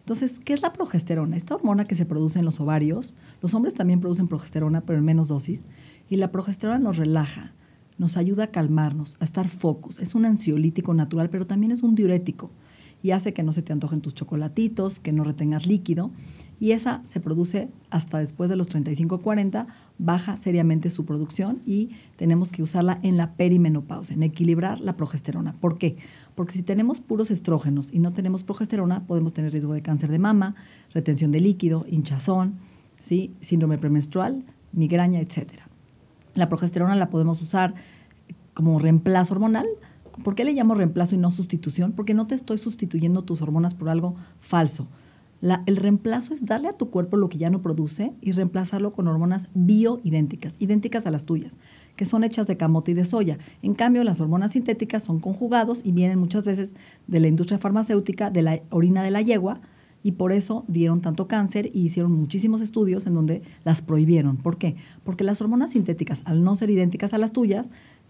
Entonces, 0.00 0.40
¿qué 0.42 0.54
es 0.54 0.62
la 0.62 0.72
progesterona? 0.72 1.36
Esta 1.36 1.54
hormona 1.54 1.84
que 1.84 1.94
se 1.94 2.06
produce 2.06 2.38
en 2.38 2.46
los 2.46 2.58
ovarios, 2.58 3.12
los 3.42 3.52
hombres 3.52 3.74
también 3.74 4.00
producen 4.00 4.28
progesterona, 4.28 4.80
pero 4.80 4.98
en 4.98 5.04
menos 5.04 5.28
dosis, 5.28 5.66
y 6.08 6.16
la 6.16 6.32
progesterona 6.32 6.78
nos 6.78 6.96
relaja, 6.96 7.52
nos 7.98 8.16
ayuda 8.16 8.44
a 8.44 8.50
calmarnos, 8.50 9.16
a 9.20 9.24
estar 9.24 9.48
focus. 9.48 10.00
Es 10.00 10.14
un 10.14 10.24
ansiolítico 10.24 10.94
natural, 10.94 11.28
pero 11.28 11.46
también 11.46 11.70
es 11.70 11.82
un 11.82 11.94
diurético 11.94 12.50
y 13.02 13.12
hace 13.12 13.32
que 13.32 13.42
no 13.42 13.52
se 13.52 13.62
te 13.62 13.72
antojen 13.72 14.00
tus 14.00 14.14
chocolatitos, 14.14 14.98
que 15.00 15.12
no 15.12 15.24
retengas 15.24 15.66
líquido 15.66 16.10
y 16.60 16.72
esa 16.72 17.00
se 17.04 17.20
produce 17.20 17.68
hasta 17.90 18.18
después 18.18 18.50
de 18.50 18.56
los 18.56 18.68
35-40, 18.68 19.66
baja 19.98 20.36
seriamente 20.36 20.90
su 20.90 21.04
producción 21.04 21.60
y 21.64 21.90
tenemos 22.16 22.50
que 22.50 22.62
usarla 22.62 22.98
en 23.02 23.16
la 23.16 23.34
perimenopausia, 23.34 24.14
en 24.14 24.24
equilibrar 24.24 24.80
la 24.80 24.96
progesterona. 24.96 25.52
¿Por 25.54 25.78
qué? 25.78 25.96
Porque 26.34 26.54
si 26.54 26.62
tenemos 26.62 27.00
puros 27.00 27.30
estrógenos 27.30 27.90
y 27.92 28.00
no 28.00 28.12
tenemos 28.12 28.42
progesterona, 28.42 29.06
podemos 29.06 29.32
tener 29.32 29.52
riesgo 29.52 29.72
de 29.72 29.82
cáncer 29.82 30.10
de 30.10 30.18
mama, 30.18 30.56
retención 30.92 31.30
de 31.30 31.40
líquido, 31.40 31.84
hinchazón, 31.88 32.56
¿sí? 32.98 33.32
síndrome 33.40 33.78
premenstrual, 33.78 34.42
migraña, 34.72 35.20
etc. 35.20 35.60
La 36.34 36.48
progesterona 36.48 36.96
la 36.96 37.10
podemos 37.10 37.40
usar 37.40 37.74
como 38.54 38.80
reemplazo 38.80 39.34
hormonal. 39.34 39.66
¿Por 40.22 40.34
qué 40.34 40.44
le 40.44 40.52
llamo 40.52 40.74
reemplazo 40.74 41.14
y 41.14 41.18
no 41.18 41.30
sustitución? 41.30 41.92
Porque 41.92 42.14
no 42.14 42.26
te 42.26 42.34
estoy 42.34 42.58
sustituyendo 42.58 43.22
tus 43.22 43.42
hormonas 43.42 43.74
por 43.74 43.88
algo 43.88 44.16
falso 44.40 44.88
el 45.40 45.76
reemplazo 45.76 46.34
es 46.34 46.44
darle 46.44 46.68
a 46.68 46.72
tu 46.72 46.90
cuerpo 46.90 47.16
lo 47.16 47.28
que 47.28 47.38
ya 47.38 47.50
no 47.50 47.62
produce 47.62 48.12
y 48.20 48.32
reemplazarlo 48.32 48.92
con 48.92 49.06
hormonas 49.06 49.48
bioidénticas, 49.54 50.56
idénticas 50.58 51.06
a 51.06 51.10
las 51.10 51.24
tuyas, 51.24 51.56
que 51.96 52.04
son 52.04 52.24
hechas 52.24 52.46
de 52.48 52.56
camote 52.56 52.90
y 52.90 52.94
de 52.94 53.04
soya. 53.04 53.38
En 53.62 53.74
cambio, 53.74 54.02
las 54.02 54.20
hormonas 54.20 54.52
sintéticas 54.52 55.04
son 55.04 55.20
conjugados 55.20 55.80
y 55.84 55.92
vienen 55.92 56.18
muchas 56.18 56.44
veces 56.44 56.74
de 57.06 57.20
la 57.20 57.28
industria 57.28 57.58
farmacéutica, 57.58 58.30
de 58.30 58.42
la 58.42 58.60
orina 58.70 59.02
de 59.02 59.12
la 59.12 59.22
yegua, 59.22 59.60
y 60.02 60.12
por 60.12 60.32
eso 60.32 60.64
dieron 60.68 61.00
tanto 61.00 61.26
cáncer 61.26 61.70
y 61.74 61.80
hicieron 61.82 62.12
muchísimos 62.12 62.60
estudios 62.60 63.06
en 63.06 63.14
donde 63.14 63.42
las 63.64 63.82
prohibieron. 63.82 64.36
¿Por 64.36 64.56
qué? 64.56 64.76
Porque 65.04 65.24
las 65.24 65.40
hormonas 65.40 65.72
sintéticas, 65.72 66.22
al 66.24 66.44
no 66.44 66.54
ser 66.54 66.70
idénticas 66.70 67.14
a 67.14 67.18
las 67.18 67.32
tuyas, 67.32 67.68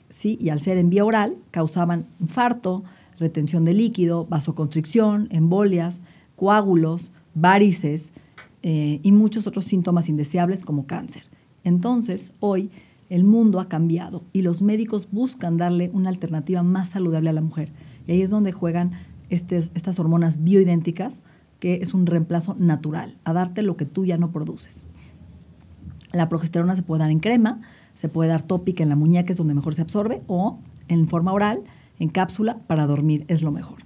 sí, 0.09 0.39
y 0.41 0.49
al 0.51 0.61
ser 0.61 0.79
en 0.79 0.91
vía 0.91 1.05
oral, 1.05 1.37
causaban 1.51 2.07
infarto, 2.21 2.85
retención 3.19 3.65
de 3.65 3.75
líquido, 3.75 4.27
vasoconstricción, 4.27 5.29
embolias, 5.31 6.01
coágulos, 6.37 7.13
varices 7.35 8.13
eh, 8.63 9.01
y 9.03 9.13
muchos 9.13 9.47
otros 9.47 9.65
síntomas 9.65 10.09
indeseables 10.09 10.65
como 10.65 10.87
cáncer. 10.87 11.25
Entonces, 11.65 12.33
hoy 12.41 12.71
el 13.09 13.25
mundo 13.25 13.61
ha 13.61 13.69
cambiado 13.69 14.23
y 14.33 14.43
los 14.43 14.63
médicos 14.63 15.09
buscan 15.11 15.57
darle 15.57 15.91
una 15.93 16.11
alternativa 16.11 16.63
más 16.63 16.89
saludable 16.89 17.31
a 17.31 17.33
la 17.33 17.41
mujer. 17.41 17.73
Y 18.07 18.13
ahí 18.13 18.23
es 18.23 18.31
donde 18.31 18.53
juegan 18.53 18.93
estas 19.31 19.99
hormonas 19.99 20.43
bioidénticas, 20.43 21.21
que 21.61 21.75
es 21.83 21.93
un 21.95 22.07
reemplazo 22.07 22.55
natural, 22.59 23.19
a 23.25 23.33
darte 23.33 23.63
lo 23.63 23.77
que 23.77 23.85
tú 23.85 24.05
ya 24.05 24.17
no 24.17 24.31
produces. 24.31 24.85
La 26.13 26.29
progesterona 26.29 26.77
se 26.77 26.83
puede 26.83 27.01
dar 27.01 27.11
en 27.11 27.21
crema, 27.21 27.61
se 27.99 28.09
puede 28.09 28.31
dar 28.31 28.43
tópica 28.43 28.85
en 28.85 28.91
la 28.91 28.95
muñeca, 28.95 29.33
es 29.33 29.39
donde 29.39 29.55
mejor 29.55 29.75
se 29.75 29.83
absorbe, 29.83 30.23
o 30.29 30.61
en 30.87 31.09
forma 31.09 31.33
oral, 31.33 31.65
en 31.99 32.11
cápsula, 32.11 32.61
para 32.69 32.87
dormir, 32.87 33.25
es 33.27 33.43
lo 33.43 33.51
mejor. 33.51 33.79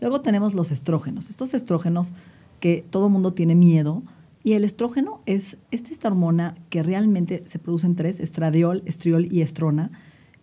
Luego 0.00 0.22
tenemos 0.22 0.54
los 0.54 0.70
estrógenos. 0.70 1.28
Estos 1.28 1.52
estrógenos 1.52 2.14
que 2.58 2.86
todo 2.88 3.10
mundo 3.10 3.34
tiene 3.34 3.54
miedo. 3.54 4.02
Y 4.42 4.54
el 4.54 4.64
estrógeno 4.64 5.20
es, 5.26 5.58
esta 5.72 6.08
hormona 6.08 6.54
que 6.70 6.82
realmente 6.82 7.42
se 7.44 7.58
produce 7.58 7.86
en 7.86 7.96
tres, 7.96 8.18
estradiol, 8.18 8.82
estriol 8.86 9.30
y 9.30 9.42
estrona. 9.42 9.90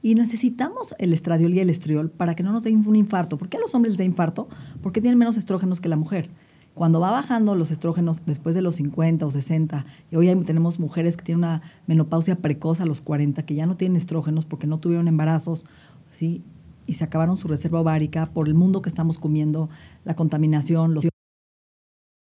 Y 0.03 0.13
necesitamos 0.13 0.93
el 1.00 1.12
estradiol 1.12 1.55
y 1.55 1.59
el 1.59 1.71
estriol 1.71 2.12
para 2.12 2.36
que 2.36 2.43
no 2.43 2.51
nos 2.51 2.65
dé 2.65 2.71
un 2.71 2.95
infarto. 2.95 3.39
¿Por 3.39 3.50
qué 3.50 3.57
a 3.57 3.62
los 3.62 3.74
hombres 3.74 3.93
les 3.93 3.97
da 3.97 4.03
infarto? 4.03 4.47
Porque 4.83 5.01
tienen 5.01 5.17
menos 5.17 5.38
estrógenos 5.38 5.81
que 5.81 5.89
la 5.89 5.95
mujer. 5.95 6.29
Cuando 6.77 7.00
va 7.00 7.10
bajando 7.10 7.55
los 7.55 7.72
estrógenos 7.72 8.22
después 8.27 8.53
de 8.53 8.62
los 8.62 8.75
50 8.75 9.25
o 9.25 9.31
60, 9.31 9.84
y 10.12 10.15
hoy 10.15 10.27
tenemos 10.43 10.77
mujeres 10.79 11.17
que 11.17 11.24
tienen 11.24 11.39
una 11.39 11.63
menopausia 11.88 12.36
precoz 12.36 12.81
a 12.81 12.86
los 12.86 13.01
40, 13.01 13.43
que 13.48 13.55
ya 13.55 13.65
no 13.65 13.75
tienen 13.77 13.98
estrógenos 13.98 14.46
porque 14.46 14.67
no 14.67 14.77
tuvieron 14.77 15.07
embarazos, 15.07 15.65
¿sí? 16.12 16.43
y 16.86 16.93
se 16.93 17.03
acabaron 17.03 17.36
su 17.36 17.48
reserva 17.48 17.81
ovárica 17.81 18.27
por 18.27 18.48
el 18.48 18.53
mundo 18.53 18.84
que 18.84 18.89
estamos 18.89 19.17
comiendo, 19.17 19.72
la 20.05 20.15
contaminación, 20.15 20.93
los 20.93 21.05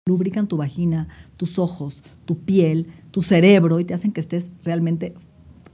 lubrican 0.04 0.48
tu 0.48 0.56
vagina, 0.56 1.06
tus 1.36 1.60
ojos, 1.60 2.02
tu 2.24 2.38
piel, 2.38 2.88
tu 3.12 3.22
cerebro 3.22 3.78
y 3.78 3.84
te 3.84 3.94
hacen 3.94 4.10
que 4.10 4.20
estés 4.20 4.50
realmente 4.64 5.14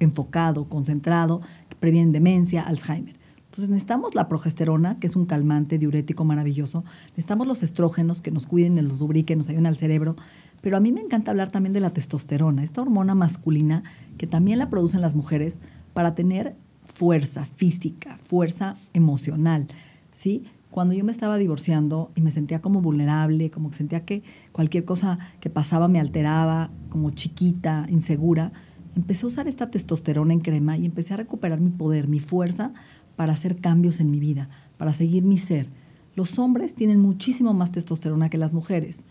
enfocado, 0.01 0.69
concentrado, 0.69 1.41
previenen 1.81 2.13
demencia, 2.13 2.61
Alzheimer. 2.61 3.17
Entonces 3.57 3.71
necesitamos 3.71 4.15
la 4.15 4.29
progesterona, 4.29 4.99
que 4.99 5.07
es 5.07 5.17
un 5.17 5.25
calmante 5.25 5.79
diurético 5.79 6.27
maravilloso. 6.27 6.85
Necesitamos 7.13 7.47
los 7.47 7.63
estrógenos 7.63 8.21
que 8.21 8.31
nos 8.31 8.47
cuiden, 8.47 8.75
nos 8.75 9.01
lubriquen, 9.01 9.39
nos 9.39 9.49
ayuden 9.49 9.65
al 9.65 9.77
cerebro. 9.77 10.15
Pero 10.61 10.77
a 10.77 10.81
mí 10.81 10.93
me 10.93 11.01
encanta 11.01 11.31
hablar 11.31 11.51
también 11.51 11.73
de 11.73 11.81
la 11.81 11.89
testosterona, 11.89 12.63
esta 12.63 12.83
hormona 12.83 13.15
masculina 13.15 13.83
que 14.19 14.27
también 14.27 14.59
la 14.59 14.69
producen 14.69 15.01
las 15.01 15.15
mujeres 15.15 15.59
para 15.95 16.15
tener 16.15 16.55
fuerza 16.85 17.47
física, 17.47 18.19
fuerza 18.21 18.77
emocional, 18.93 19.69
¿sí? 20.13 20.45
Cuando 20.71 20.93
yo 20.93 21.03
me 21.03 21.13
estaba 21.13 21.39
divorciando 21.39 22.11
y 22.15 22.21
me 22.21 22.33
sentía 22.33 22.61
como 22.61 22.83
vulnerable, 22.83 23.51
como 23.51 23.71
que 23.71 23.79
sentía 23.79 24.05
que 24.05 24.23
cualquier 24.53 24.85
cosa 24.85 25.19
que 25.41 25.49
pasaba 25.49 25.89
me 25.89 25.99
alteraba, 25.99 26.69
como 26.91 27.09
chiquita, 27.13 27.87
insegura, 27.89 28.53
empecé 28.97 29.25
a 29.25 29.29
usar 29.29 29.49
esta 29.49 29.71
testosterona 29.71 30.33
en 30.33 30.41
crema 30.41 30.77
y 30.77 30.87
empecé 30.87 31.15
a 31.15 31.19
recuperar 31.19 31.61
mi 31.61 31.71
poder, 31.71 32.09
mi 32.09 32.19
fuerza 32.19 32.73
para 33.17 33.33
hacer 33.33 33.57
cambios 33.57 34.01
en 34.01 34.11
mi 34.11 34.21
vida, 34.21 34.49
para 34.77 34.93
seguir 34.93 35.25
mi 35.25 35.39
ser. 35.39 35.69
Los 36.15 36.39
hombres 36.39 36.75
tienen 36.75 37.01
muchísimo 37.01 37.53
más 37.55 37.73
testosterona 37.73 38.31
que 38.31 38.39
las 38.39 38.53
mujeres. 38.53 39.03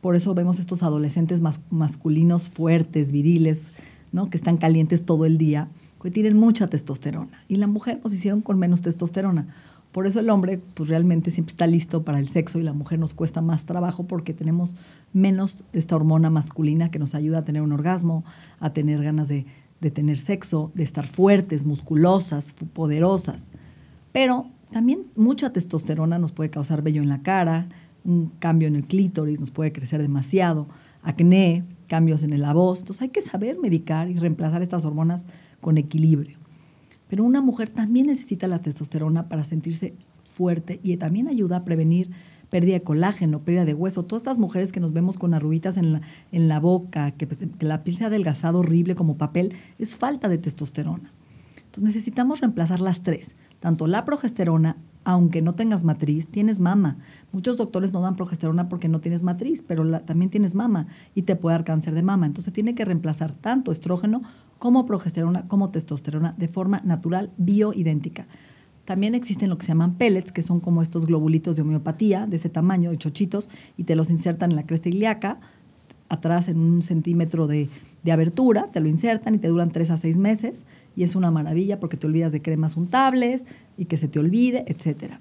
Por 0.00 0.14
eso 0.14 0.34
vemos 0.34 0.58
estos 0.58 0.82
adolescentes 0.82 1.40
masculinos 1.70 2.48
fuertes, 2.48 3.10
viriles, 3.10 3.70
¿no? 4.12 4.30
que 4.30 4.36
están 4.36 4.56
calientes 4.56 5.04
todo 5.04 5.24
el 5.24 5.38
día, 5.38 5.68
que 6.00 6.10
tienen 6.10 6.36
mucha 6.36 6.68
testosterona. 6.68 7.44
Y 7.48 7.56
la 7.56 7.66
mujer 7.66 8.00
nos 8.04 8.12
hicieron 8.12 8.42
con 8.42 8.58
menos 8.58 8.82
testosterona. 8.82 9.48
Por 9.90 10.06
eso 10.06 10.20
el 10.20 10.28
hombre 10.28 10.60
pues 10.74 10.90
realmente 10.90 11.30
siempre 11.30 11.52
está 11.52 11.66
listo 11.66 12.04
para 12.04 12.18
el 12.18 12.28
sexo 12.28 12.58
y 12.58 12.62
la 12.62 12.74
mujer 12.74 12.98
nos 12.98 13.14
cuesta 13.14 13.40
más 13.40 13.64
trabajo 13.64 14.04
porque 14.04 14.34
tenemos 14.34 14.76
menos 15.14 15.64
esta 15.72 15.96
hormona 15.96 16.28
masculina 16.28 16.90
que 16.90 16.98
nos 16.98 17.14
ayuda 17.14 17.38
a 17.38 17.44
tener 17.44 17.62
un 17.62 17.72
orgasmo, 17.72 18.22
a 18.60 18.74
tener 18.74 19.02
ganas 19.02 19.28
de, 19.28 19.46
de 19.80 19.90
tener 19.90 20.18
sexo, 20.18 20.72
de 20.74 20.82
estar 20.82 21.06
fuertes, 21.06 21.64
musculosas, 21.64 22.52
poderosas. 22.72 23.50
Pero 24.12 24.50
también 24.70 25.06
mucha 25.14 25.52
testosterona 25.52 26.18
nos 26.18 26.32
puede 26.32 26.50
causar 26.50 26.82
vello 26.82 27.02
en 27.02 27.08
la 27.08 27.22
cara, 27.22 27.68
un 28.04 28.32
cambio 28.38 28.68
en 28.68 28.76
el 28.76 28.86
clítoris, 28.86 29.40
nos 29.40 29.50
puede 29.50 29.72
crecer 29.72 30.00
demasiado, 30.00 30.68
acné, 31.02 31.64
cambios 31.88 32.22
en 32.22 32.40
la 32.40 32.52
voz. 32.52 32.80
Entonces 32.80 33.02
hay 33.02 33.08
que 33.10 33.20
saber 33.20 33.58
medicar 33.58 34.10
y 34.10 34.18
reemplazar 34.18 34.62
estas 34.62 34.84
hormonas 34.84 35.26
con 35.60 35.78
equilibrio. 35.78 36.38
Pero 37.08 37.24
una 37.24 37.40
mujer 37.40 37.68
también 37.68 38.06
necesita 38.06 38.48
la 38.48 38.60
testosterona 38.60 39.28
para 39.28 39.44
sentirse 39.44 39.94
fuerte 40.28 40.80
y 40.82 40.96
también 40.96 41.28
ayuda 41.28 41.58
a 41.58 41.64
prevenir 41.64 42.10
pérdida 42.50 42.74
de 42.74 42.82
colágeno, 42.82 43.40
pérdida 43.40 43.64
de 43.64 43.74
hueso. 43.74 44.04
Todas 44.04 44.22
estas 44.22 44.38
mujeres 44.38 44.72
que 44.72 44.80
nos 44.80 44.92
vemos 44.92 45.18
con 45.18 45.34
arruguitas 45.34 45.76
en 45.76 46.00
la, 46.48 46.60
boca, 46.60 47.10
que, 47.12 47.26
pues, 47.26 47.44
que 47.58 47.66
la 47.66 47.82
piel 47.82 47.96
se 47.96 48.04
ha 48.04 48.06
adelgazado 48.08 48.60
horrible 48.60 48.94
como 48.94 49.16
papel, 49.16 49.54
es 49.78 49.96
falta 49.96 50.28
de 50.28 50.38
testosterona. 50.38 51.12
Entonces 51.56 51.94
necesitamos 51.94 52.40
reemplazar 52.40 52.80
las 52.80 53.02
tres, 53.02 53.34
tanto 53.60 53.86
la 53.86 54.04
progesterona, 54.04 54.76
aunque 55.04 55.42
no 55.42 55.54
tengas 55.54 55.84
matriz, 55.84 56.26
tienes 56.26 56.58
mama. 56.58 56.96
Muchos 57.32 57.58
doctores 57.58 57.92
no 57.92 58.00
dan 58.00 58.16
progesterona 58.16 58.68
porque 58.68 58.88
no 58.88 59.00
tienes 59.00 59.22
matriz, 59.22 59.62
pero 59.62 60.00
también 60.00 60.30
tienes 60.30 60.54
mama 60.54 60.86
y 61.14 61.22
te 61.22 61.36
puede 61.36 61.54
dar 61.54 61.64
cáncer 61.64 61.94
de 61.94 62.02
mama. 62.02 62.26
Entonces 62.26 62.52
tiene 62.52 62.74
que 62.74 62.84
reemplazar 62.84 63.32
tanto 63.32 63.72
estrógeno 63.72 64.22
como 64.58 64.86
progesterona 64.86 65.46
como 65.48 65.70
testosterona 65.70 66.32
de 66.36 66.48
forma 66.48 66.80
natural, 66.82 67.30
bioidéntica. 67.36 68.26
También 68.86 69.16
existen 69.16 69.50
lo 69.50 69.58
que 69.58 69.66
se 69.66 69.72
llaman 69.72 69.96
pellets, 69.96 70.32
que 70.32 70.42
son 70.42 70.60
como 70.60 70.80
estos 70.80 71.06
globulitos 71.06 71.56
de 71.56 71.62
homeopatía, 71.62 72.26
de 72.26 72.36
ese 72.36 72.48
tamaño, 72.48 72.90
de 72.90 72.98
chochitos, 72.98 73.50
y 73.76 73.82
te 73.82 73.96
los 73.96 74.10
insertan 74.10 74.52
en 74.52 74.56
la 74.56 74.64
cresta 74.64 74.88
ilíaca, 74.88 75.40
atrás 76.08 76.48
en 76.48 76.58
un 76.58 76.82
centímetro 76.82 77.48
de, 77.48 77.68
de, 78.04 78.12
abertura, 78.12 78.70
te 78.72 78.78
lo 78.78 78.88
insertan 78.88 79.34
y 79.34 79.38
te 79.38 79.48
duran 79.48 79.70
tres 79.70 79.90
a 79.90 79.96
seis 79.96 80.18
meses, 80.18 80.66
y 80.94 81.02
es 81.02 81.16
una 81.16 81.32
maravilla 81.32 81.80
porque 81.80 81.96
te 81.96 82.06
olvidas 82.06 82.30
de 82.30 82.42
cremas 82.42 82.76
untables 82.76 83.44
y 83.76 83.86
que 83.86 83.96
se 83.96 84.06
te 84.06 84.20
olvide, 84.20 84.64
etcétera. 84.68 85.20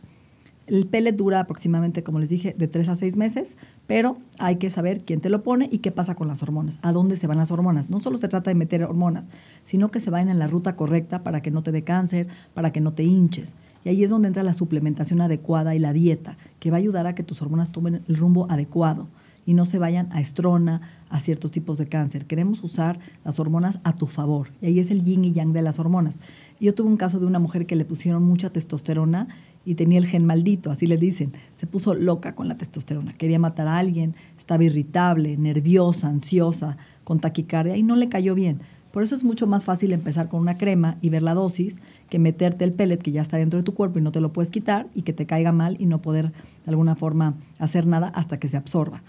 El 0.67 0.87
pellet 0.87 1.15
dura 1.15 1.39
aproximadamente, 1.39 2.03
como 2.03 2.19
les 2.19 2.29
dije, 2.29 2.55
de 2.57 2.67
tres 2.67 2.89
a 2.89 2.95
seis 2.95 3.15
meses, 3.15 3.55
pero 3.85 4.17
hay 4.39 4.55
que 4.55 4.71
saber 4.71 5.03
quién 5.03 5.21
te 5.21 5.29
lo 5.29 5.43
pone 5.43 5.69
y 5.71 5.77
qué 5.79 5.91
pasa 5.91 6.15
con 6.15 6.27
las 6.27 6.41
hormonas, 6.41 6.79
a 6.81 6.91
dónde 6.91 7.15
se 7.17 7.27
van 7.27 7.37
las 7.37 7.51
hormonas. 7.51 7.91
No 7.91 7.99
solo 7.99 8.17
se 8.17 8.27
trata 8.27 8.49
de 8.49 8.55
meter 8.55 8.83
hormonas, 8.83 9.27
sino 9.63 9.91
que 9.91 9.99
se 9.99 10.09
vayan 10.09 10.29
en 10.29 10.39
la 10.39 10.47
ruta 10.47 10.75
correcta 10.75 11.23
para 11.23 11.41
que 11.41 11.51
no 11.51 11.61
te 11.61 11.71
dé 11.71 11.83
cáncer, 11.83 12.27
para 12.55 12.71
que 12.71 12.81
no 12.81 12.93
te 12.93 13.03
hinches. 13.03 13.53
Y 13.83 13.89
ahí 13.89 14.03
es 14.03 14.09
donde 14.09 14.27
entra 14.27 14.41
la 14.41 14.55
suplementación 14.55 15.21
adecuada 15.21 15.75
y 15.75 15.79
la 15.79 15.93
dieta, 15.93 16.35
que 16.59 16.71
va 16.71 16.77
a 16.77 16.79
ayudar 16.79 17.05
a 17.05 17.13
que 17.13 17.23
tus 17.23 17.43
hormonas 17.43 17.71
tomen 17.71 18.01
el 18.07 18.17
rumbo 18.17 18.49
adecuado 18.49 19.07
y 19.45 19.53
no 19.53 19.65
se 19.65 19.77
vayan 19.77 20.11
a 20.11 20.19
estrona, 20.19 20.81
a 21.09 21.19
ciertos 21.19 21.51
tipos 21.51 21.77
de 21.77 21.87
cáncer. 21.87 22.25
Queremos 22.25 22.63
usar 22.63 22.99
las 23.23 23.39
hormonas 23.39 23.79
a 23.83 23.93
tu 23.93 24.07
favor. 24.07 24.47
Y 24.61 24.65
ahí 24.65 24.79
es 24.79 24.89
el 24.89 25.03
yin 25.03 25.23
y 25.23 25.33
yang 25.33 25.53
de 25.53 25.61
las 25.61 25.79
hormonas. 25.79 26.17
Yo 26.59 26.73
tuve 26.73 26.89
un 26.89 26.97
caso 26.97 27.19
de 27.19 27.25
una 27.25 27.39
mujer 27.39 27.67
que 27.67 27.75
le 27.75 27.85
pusieron 27.85 28.23
mucha 28.23 28.49
testosterona 28.49 29.27
y 29.65 29.75
tenía 29.75 29.97
el 29.97 30.05
gen 30.05 30.25
maldito, 30.25 30.71
así 30.71 30.87
le 30.87 30.97
dicen. 30.97 31.33
Se 31.55 31.67
puso 31.67 31.93
loca 31.95 32.35
con 32.35 32.47
la 32.47 32.57
testosterona. 32.57 33.13
Quería 33.13 33.39
matar 33.39 33.67
a 33.67 33.77
alguien, 33.77 34.15
estaba 34.37 34.63
irritable, 34.63 35.35
nerviosa, 35.37 36.07
ansiosa, 36.07 36.77
con 37.03 37.19
taquicardia 37.19 37.75
y 37.75 37.83
no 37.83 37.95
le 37.95 38.07
cayó 38.07 38.35
bien. 38.35 38.59
Por 38.91 39.03
eso 39.03 39.13
es 39.15 39.25
mucho 39.25 39.45
más 39.45 39.65
fácil 39.65 39.91
empezar 39.91 40.29
con 40.29 40.39
una 40.39 40.57
crema 40.57 40.97
y 41.01 41.09
ver 41.09 41.21
la 41.21 41.33
dosis 41.33 41.79
que 42.09 42.17
meterte 42.17 42.63
el 42.63 42.71
pellet 42.71 43.01
que 43.01 43.11
ya 43.11 43.21
está 43.21 43.35
dentro 43.35 43.57
de 43.57 43.63
tu 43.63 43.73
cuerpo 43.73 43.99
y 43.99 44.01
no 44.01 44.13
te 44.13 44.21
lo 44.21 44.31
puedes 44.31 44.51
quitar 44.51 44.87
y 44.95 45.01
que 45.01 45.11
te 45.11 45.25
caiga 45.25 45.51
mal 45.51 45.75
y 45.79 45.85
no 45.85 46.01
poder 46.01 46.31
de 46.31 46.69
alguna 46.69 46.95
forma 46.95 47.33
hacer 47.59 47.87
nada 47.87 48.07
hasta 48.07 48.39
que 48.39 48.47
se 48.47 48.55
absorba. 48.55 49.03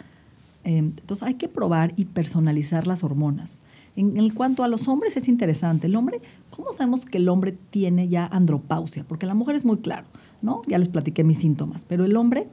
Em, 0.66 0.94
entonces 0.98 1.22
hay 1.22 1.34
que 1.34 1.48
probar 1.48 1.92
y 1.94 2.06
personalizar 2.06 2.88
las 2.88 3.04
hormonas. 3.04 3.60
En, 3.94 4.30
cuanto 4.30 4.64
a 4.64 4.68
los 4.68 4.88
hombres 4.88 5.16
es 5.16 5.28
interesante. 5.28 5.86
El 5.86 5.94
hombre, 5.94 6.20
¿cómo 6.50 6.72
sabemos 6.72 7.06
que 7.06 7.18
el 7.18 7.28
hombre 7.28 7.52
tiene 7.70 8.08
ya 8.08 8.26
andropausia? 8.26 9.04
Porque 9.04 9.26
la 9.26 9.34
mujer 9.34 9.54
es 9.54 9.64
muy 9.64 9.76
claro, 9.76 10.08
¿no? 10.42 10.62
Ya 10.66 10.78
les 10.78 10.88
platiqué 10.88 11.22
mis 11.22 11.38
síntomas, 11.38 11.84
pero 11.84 12.04
el 12.04 12.16
hombre 12.16 12.48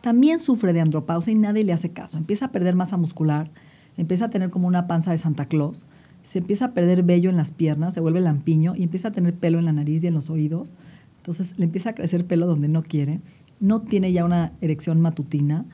también 0.00 0.40
sufre 0.40 0.72
de 0.72 0.80
andropausia 0.80 1.32
y 1.32 1.36
nadie 1.36 1.62
le 1.62 1.72
hace 1.72 1.92
caso. 1.92 2.18
Empieza 2.18 2.46
a 2.46 2.50
perder 2.50 2.74
masa 2.74 2.96
muscular, 2.96 3.48
empieza 3.96 4.24
a 4.24 4.30
tener 4.30 4.50
como 4.50 4.66
una 4.66 4.88
panza 4.88 5.12
de 5.12 5.18
Santa 5.18 5.46
Claus, 5.46 5.86
se 6.24 6.40
empieza 6.40 6.64
a 6.64 6.72
perder 6.72 7.04
vello 7.04 7.30
en 7.30 7.36
las 7.36 7.52
piernas, 7.52 7.94
se 7.94 8.00
vuelve 8.00 8.20
lampiño 8.20 8.74
y 8.74 8.82
empieza 8.82 9.08
a 9.08 9.12
tener 9.12 9.34
pelo 9.34 9.60
en 9.60 9.66
la 9.66 9.72
nariz 9.72 10.02
y 10.02 10.08
en 10.08 10.14
los 10.14 10.30
oídos. 10.30 10.74
Entonces 11.18 11.56
le 11.56 11.66
empieza 11.66 11.90
a 11.90 11.94
crecer 11.94 12.26
pelo 12.26 12.48
donde 12.48 12.66
no 12.66 12.82
quiere, 12.82 13.20
no 13.60 13.82
tiene 13.82 14.12
ya 14.12 14.24
una 14.24 14.52
erección 14.60 15.00
matutina 15.00 15.64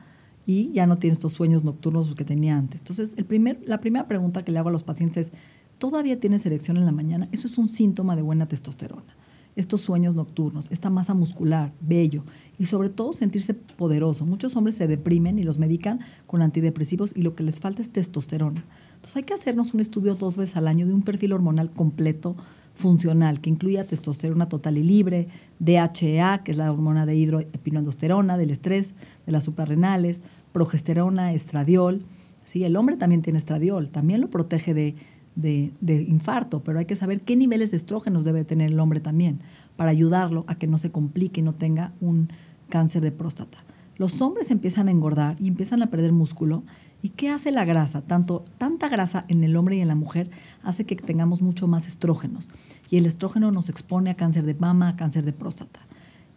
y 0.49 0.71
ya 0.71 0.87
no 0.87 0.97
tiene 0.97 1.13
estos 1.13 1.33
sueños 1.33 1.63
nocturnos 1.63 2.15
que 2.15 2.25
tenía 2.25 2.57
antes. 2.57 2.81
Entonces, 2.81 3.13
el 3.17 3.25
primer, 3.25 3.61
la 3.67 3.79
primera 3.79 4.07
pregunta 4.07 4.43
que 4.43 4.51
le 4.51 4.57
hago 4.57 4.69
a 4.69 4.71
los 4.71 4.81
pacientes 4.81 5.27
es, 5.27 5.33
¿todavía 5.77 6.19
tienes 6.19 6.43
erección 6.43 6.75
en 6.77 6.87
la 6.87 6.91
mañana? 6.91 7.29
Eso 7.31 7.45
es 7.45 7.59
un 7.59 7.69
síntoma 7.69 8.15
de 8.15 8.23
buena 8.23 8.47
testosterona. 8.47 9.15
Estos 9.55 9.81
sueños 9.81 10.15
nocturnos, 10.15 10.71
esta 10.71 10.89
masa 10.89 11.13
muscular, 11.13 11.71
bello 11.81 12.23
y 12.57 12.65
sobre 12.65 12.89
todo 12.89 13.13
sentirse 13.13 13.53
poderoso. 13.53 14.25
Muchos 14.25 14.55
hombres 14.55 14.73
se 14.73 14.87
deprimen 14.87 15.37
y 15.37 15.43
los 15.43 15.59
medican 15.59 15.99
con 16.25 16.41
antidepresivos 16.41 17.15
y 17.15 17.21
lo 17.21 17.35
que 17.35 17.43
les 17.43 17.59
falta 17.59 17.83
es 17.83 17.91
testosterona. 17.91 18.65
Entonces 18.95 19.17
hay 19.17 19.23
que 19.23 19.35
hacernos 19.35 19.75
un 19.75 19.81
estudio 19.81 20.15
dos 20.15 20.35
veces 20.35 20.55
al 20.55 20.67
año 20.67 20.87
de 20.87 20.93
un 20.93 21.03
perfil 21.03 21.33
hormonal 21.33 21.69
completo 21.69 22.35
funcional 22.79 23.41
que 23.41 23.49
incluya 23.49 23.85
testosterona 23.85 24.47
total 24.47 24.77
y 24.77 24.83
libre, 24.83 25.27
DHEA, 25.59 26.43
que 26.43 26.51
es 26.51 26.57
la 26.57 26.71
hormona 26.71 27.05
de 27.05 27.15
hidroepinoendosterona, 27.15 28.37
del 28.37 28.51
estrés, 28.51 28.93
de 29.25 29.31
las 29.33 29.43
suprarrenales, 29.43 30.21
progesterona, 30.51 31.33
estradiol. 31.33 32.03
Sí, 32.43 32.63
el 32.63 32.75
hombre 32.75 32.97
también 32.97 33.21
tiene 33.21 33.39
estradiol, 33.39 33.89
también 33.89 34.21
lo 34.21 34.29
protege 34.29 34.73
de, 34.73 34.95
de, 35.35 36.01
infarto, 36.07 36.61
pero 36.61 36.79
hay 36.79 36.85
que 36.85 36.95
saber 36.95 37.21
qué 37.21 37.35
niveles 37.35 37.71
de 37.71 37.77
estrógenos 37.77 38.25
debe 38.25 38.43
tener 38.43 38.71
el 38.71 38.79
hombre 38.79 38.99
también 38.99 39.39
para 39.75 39.91
ayudarlo 39.91 40.43
a 40.47 40.55
que 40.55 40.67
no 40.67 40.77
se 40.77 40.91
complique 40.91 41.41
y 41.41 41.43
no 41.43 41.53
tenga 41.53 41.93
un 42.01 42.29
cáncer 42.69 43.01
de 43.01 43.11
próstata. 43.11 43.59
Los 43.97 44.21
hombres 44.21 44.49
empiezan 44.51 44.87
a 44.87 44.91
engordar 44.91 45.35
y 45.41 45.47
empiezan 45.47 45.81
a 45.81 45.87
perder 45.87 46.13
músculo. 46.13 46.63
¿Y 47.01 47.09
qué 47.09 47.29
hace 47.29 47.51
la 47.51 47.65
grasa? 47.65 48.01
Tanto, 48.01 48.45
tanta 48.57 48.87
grasa 48.87 49.25
en 49.27 49.43
el 49.43 49.55
hombre 49.57 49.75
y 49.75 49.81
en 49.81 49.89
la 49.89 49.95
mujer 49.95 50.29
hace 50.63 50.85
que 50.85 50.95
tengamos 50.95 51.41
mucho 51.41 51.67
más 51.67 51.85
estrógenos. 51.85 52.49
Y 52.89 52.97
el 52.97 53.05
estrógeno 53.05 53.51
nos 53.51 53.67
expone 53.67 54.09
a 54.09 54.15
cáncer 54.15 54.45
de 54.45 54.53
mama, 54.53 54.89
a 54.89 54.95
cáncer 54.95 55.25
de 55.25 55.33
próstata. 55.33 55.81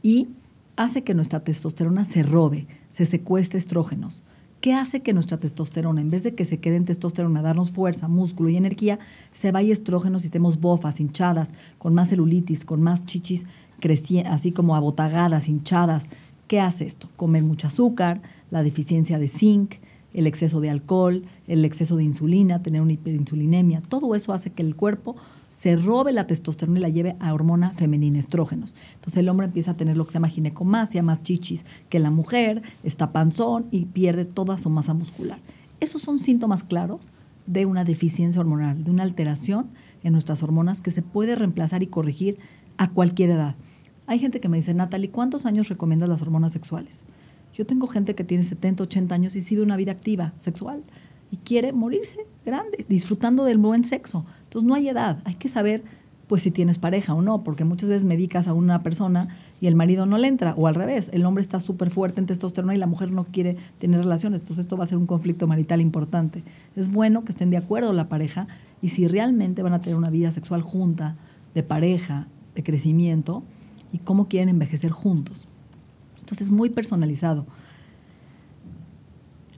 Y 0.02 0.28
hace 0.76 1.02
que 1.02 1.14
nuestra 1.14 1.40
testosterona 1.40 2.04
se 2.04 2.22
robe, 2.22 2.66
se 2.88 3.04
secuestre 3.04 3.58
estrógenos. 3.58 4.22
¿Qué 4.60 4.74
hace 4.74 5.00
que 5.00 5.12
nuestra 5.12 5.40
testosterona, 5.40 6.00
en 6.00 6.10
vez 6.10 6.22
de 6.22 6.34
que 6.34 6.44
se 6.44 6.58
quede 6.58 6.76
en 6.76 6.84
testosterona, 6.84 7.42
darnos 7.42 7.72
fuerza, 7.72 8.06
músculo 8.06 8.48
y 8.48 8.56
energía, 8.56 9.00
se 9.32 9.50
vaya 9.50 9.72
estrógenos 9.72 10.22
y 10.22 10.26
estemos 10.26 10.60
bofas, 10.60 11.00
hinchadas, 11.00 11.50
con 11.78 11.94
más 11.94 12.10
celulitis, 12.10 12.64
con 12.64 12.80
más 12.80 13.04
chichis, 13.04 13.44
así 14.26 14.52
como 14.52 14.76
abotagadas, 14.76 15.48
hinchadas? 15.48 16.06
¿Qué 16.46 16.60
hace 16.60 16.86
esto? 16.86 17.08
Comer 17.16 17.42
mucho 17.42 17.66
azúcar, 17.66 18.22
la 18.50 18.62
deficiencia 18.62 19.18
de 19.18 19.26
zinc, 19.26 19.74
el 20.14 20.28
exceso 20.28 20.60
de 20.60 20.70
alcohol, 20.70 21.24
el 21.48 21.64
exceso 21.64 21.96
de 21.96 22.04
insulina, 22.04 22.62
tener 22.62 22.82
una 22.82 22.92
hiperinsulinemia. 22.92 23.80
Todo 23.80 24.14
eso 24.14 24.32
hace 24.32 24.50
que 24.50 24.62
el 24.62 24.76
cuerpo 24.76 25.16
se 25.62 25.76
robe 25.76 26.12
la 26.12 26.26
testosterona 26.26 26.80
y 26.80 26.82
la 26.82 26.88
lleve 26.88 27.14
a 27.20 27.32
hormona 27.32 27.70
femenina, 27.70 28.18
estrógenos. 28.18 28.74
Entonces 28.94 29.18
el 29.18 29.28
hombre 29.28 29.46
empieza 29.46 29.70
a 29.70 29.76
tener 29.76 29.96
lo 29.96 30.04
que 30.04 30.10
se 30.10 30.14
llama 30.14 30.26
ginecomasia, 30.26 31.04
más 31.04 31.22
chichis 31.22 31.64
que 31.88 32.00
la 32.00 32.10
mujer, 32.10 32.62
está 32.82 33.12
panzón 33.12 33.66
y 33.70 33.84
pierde 33.84 34.24
toda 34.24 34.58
su 34.58 34.70
masa 34.70 34.92
muscular. 34.92 35.38
Esos 35.78 36.02
son 36.02 36.18
síntomas 36.18 36.64
claros 36.64 37.10
de 37.46 37.64
una 37.64 37.84
deficiencia 37.84 38.40
hormonal, 38.40 38.82
de 38.82 38.90
una 38.90 39.04
alteración 39.04 39.68
en 40.02 40.10
nuestras 40.10 40.42
hormonas 40.42 40.80
que 40.80 40.90
se 40.90 41.00
puede 41.00 41.36
reemplazar 41.36 41.84
y 41.84 41.86
corregir 41.86 42.38
a 42.76 42.90
cualquier 42.90 43.30
edad. 43.30 43.54
Hay 44.08 44.18
gente 44.18 44.40
que 44.40 44.48
me 44.48 44.56
dice, 44.56 44.74
Natalie, 44.74 45.10
¿cuántos 45.10 45.46
años 45.46 45.68
recomiendas 45.68 46.08
las 46.08 46.22
hormonas 46.22 46.50
sexuales? 46.50 47.04
Yo 47.54 47.66
tengo 47.66 47.86
gente 47.86 48.16
que 48.16 48.24
tiene 48.24 48.42
70, 48.42 48.82
80 48.82 49.14
años 49.14 49.36
y 49.36 49.40
vive 49.40 49.62
una 49.62 49.76
vida 49.76 49.92
activa, 49.92 50.32
sexual, 50.38 50.82
y 51.30 51.36
quiere 51.36 51.72
morirse 51.72 52.26
grande, 52.44 52.84
disfrutando 52.88 53.44
del 53.44 53.58
buen 53.58 53.84
sexo. 53.84 54.26
Entonces 54.52 54.68
no 54.68 54.74
hay 54.74 54.86
edad, 54.86 55.22
hay 55.24 55.36
que 55.36 55.48
saber 55.48 55.82
pues 56.26 56.42
si 56.42 56.50
tienes 56.50 56.76
pareja 56.76 57.14
o 57.14 57.22
no, 57.22 57.42
porque 57.42 57.64
muchas 57.64 57.88
veces 57.88 58.04
medicas 58.04 58.48
a 58.48 58.52
una 58.52 58.82
persona 58.82 59.28
y 59.62 59.66
el 59.66 59.74
marido 59.74 60.04
no 60.04 60.18
le 60.18 60.28
entra, 60.28 60.52
o 60.58 60.66
al 60.66 60.74
revés, 60.74 61.08
el 61.14 61.24
hombre 61.24 61.40
está 61.40 61.58
súper 61.58 61.88
fuerte 61.88 62.20
en 62.20 62.26
testosterona 62.26 62.74
y 62.74 62.78
la 62.78 62.86
mujer 62.86 63.12
no 63.12 63.24
quiere 63.24 63.56
tener 63.78 64.00
relaciones, 64.00 64.42
entonces 64.42 64.66
esto 64.66 64.76
va 64.76 64.84
a 64.84 64.86
ser 64.86 64.98
un 64.98 65.06
conflicto 65.06 65.46
marital 65.46 65.80
importante. 65.80 66.44
Es 66.76 66.92
bueno 66.92 67.24
que 67.24 67.32
estén 67.32 67.48
de 67.48 67.56
acuerdo 67.56 67.94
la 67.94 68.10
pareja 68.10 68.46
y 68.82 68.90
si 68.90 69.08
realmente 69.08 69.62
van 69.62 69.72
a 69.72 69.80
tener 69.80 69.96
una 69.96 70.10
vida 70.10 70.30
sexual 70.32 70.60
junta, 70.60 71.16
de 71.54 71.62
pareja, 71.62 72.26
de 72.54 72.62
crecimiento, 72.62 73.42
y 73.90 73.98
cómo 74.00 74.28
quieren 74.28 74.50
envejecer 74.50 74.90
juntos. 74.90 75.48
Entonces 76.20 76.48
es 76.48 76.52
muy 76.52 76.68
personalizado. 76.68 77.46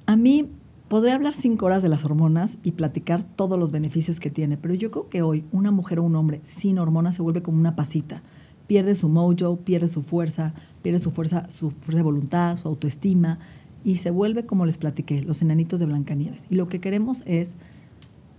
A 0.06 0.14
mí 0.14 0.50
Podría 0.88 1.14
hablar 1.14 1.34
cinco 1.34 1.64
horas 1.64 1.82
de 1.82 1.88
las 1.88 2.04
hormonas 2.04 2.58
y 2.62 2.72
platicar 2.72 3.22
todos 3.22 3.58
los 3.58 3.72
beneficios 3.72 4.20
que 4.20 4.30
tiene, 4.30 4.58
pero 4.58 4.74
yo 4.74 4.90
creo 4.90 5.08
que 5.08 5.22
hoy 5.22 5.44
una 5.50 5.70
mujer 5.70 5.98
o 5.98 6.02
un 6.02 6.14
hombre 6.14 6.40
sin 6.44 6.78
hormonas 6.78 7.16
se 7.16 7.22
vuelve 7.22 7.42
como 7.42 7.58
una 7.58 7.74
pasita. 7.74 8.22
Pierde 8.66 8.94
su 8.94 9.08
mojo, 9.08 9.56
pierde 9.56 9.88
su 9.88 10.02
fuerza, 10.02 10.52
pierde 10.82 10.98
su 10.98 11.10
fuerza, 11.10 11.48
su 11.48 11.70
fuerza 11.70 11.96
de 11.96 12.02
voluntad, 12.02 12.58
su 12.58 12.68
autoestima 12.68 13.38
y 13.82 13.96
se 13.96 14.10
vuelve, 14.10 14.44
como 14.44 14.66
les 14.66 14.76
platiqué, 14.76 15.22
los 15.22 15.40
enanitos 15.40 15.80
de 15.80 15.86
Blancanieves. 15.86 16.46
Y 16.50 16.56
lo 16.56 16.68
que 16.68 16.80
queremos 16.80 17.22
es 17.26 17.56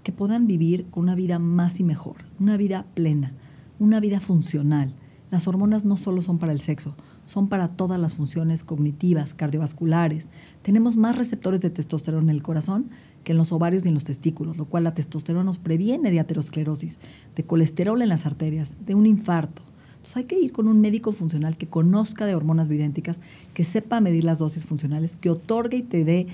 que 0.04 0.12
puedan 0.12 0.46
vivir 0.46 0.86
con 0.92 1.04
una 1.04 1.16
vida 1.16 1.40
más 1.40 1.80
y 1.80 1.84
mejor, 1.84 2.18
una 2.40 2.58
vida 2.58 2.86
plena, 2.94 3.34
una 3.80 4.00
vida 4.00 4.20
funcional. 4.20 4.94
Las 5.32 5.48
hormonas 5.48 5.84
no 5.84 5.98
solo 5.98 6.22
son 6.22 6.38
para 6.38 6.54
el 6.54 6.62
sexo, 6.62 6.96
son 7.26 7.48
para 7.48 7.70
todas 7.70 8.00
las 8.00 8.14
funciones 8.14 8.64
cognitivas, 8.64 9.34
cardiovasculares. 9.34 10.30
Tenemos 10.62 10.98
más 10.98 11.18
receptores 11.18 11.62
de 11.62 11.70
testosterona 11.70 12.32
en 12.32 12.38
el 12.38 12.44
corazón 12.44 12.90
que 13.24 13.32
en 13.32 13.38
los 13.38 13.52
ovarios 13.52 13.86
y 13.86 13.90
en 13.90 13.94
los 13.96 14.04
testículos, 14.04 14.58
lo 14.58 14.66
cual 14.66 14.84
la 14.84 14.94
testosterona 14.94 15.44
nos 15.44 15.58
previene 15.58 16.12
de 16.12 16.20
aterosclerosis, 16.20 17.00
de 17.36 17.44
colesterol 17.44 18.02
en 18.02 18.10
las 18.10 18.26
arterias, 18.26 18.76
de 18.86 18.96
un 18.96 19.06
infarto. 19.06 19.64
Entonces 19.96 20.18
hay 20.18 20.24
que 20.26 20.40
ir 20.40 20.52
con 20.52 20.68
un 20.68 20.82
médico 20.82 21.12
funcional 21.12 21.58
que 21.58 21.68
conozca 21.68 22.28
de 22.28 22.36
hormonas 22.36 22.68
bioidénticas, 22.68 23.22
que 23.56 23.64
sepa 23.64 24.02
medir 24.02 24.24
las 24.24 24.38
dosis 24.38 24.66
funcionales, 24.66 25.16
que 25.16 25.32
otorgue 25.32 25.78
y 25.78 25.82
te 25.82 26.06
dé 26.06 26.28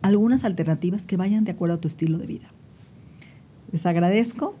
algunas 0.00 0.44
alternativas 0.44 1.04
que 1.04 1.18
vayan 1.18 1.44
de 1.44 1.52
acuerdo 1.52 1.74
a 1.74 1.80
tu 1.80 1.88
estilo 1.88 2.16
de 2.16 2.26
vida. 2.26 2.50
Les 3.72 3.84
agradezco 3.84 4.54